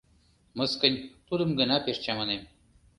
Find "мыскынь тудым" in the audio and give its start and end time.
0.57-1.49